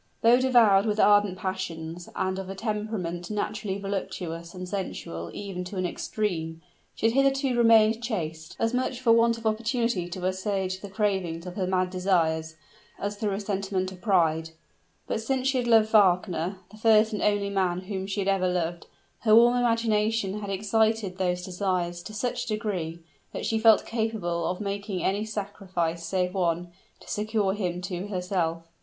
[0.23, 5.77] Though devoured with ardent passions, and of a temperament naturally voluptuous and sensual even to
[5.77, 6.59] an extreme,
[6.95, 11.45] she had hitherto remained chaste, as much for want of opportunity to assuage the cravings
[11.45, 12.55] of her mad desires,
[12.97, 14.49] as through a sentiment of pride
[15.05, 18.47] but since she had loved Wagner the first and only man whom she had ever
[18.47, 18.87] loved
[19.19, 23.01] her warm imagination had excited those desires to such a degree,
[23.33, 28.63] that she felt capable of making any sacrifice, save one to secure him to herself.